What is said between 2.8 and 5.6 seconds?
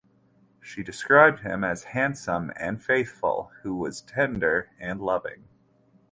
faithful who was tender and loving.